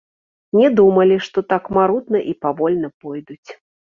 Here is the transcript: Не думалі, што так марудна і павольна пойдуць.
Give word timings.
Не 0.59 0.69
думалі, 0.79 1.17
што 1.25 1.43
так 1.51 1.69
марудна 1.77 2.21
і 2.31 2.35
павольна 2.45 2.89
пойдуць. 3.03 3.49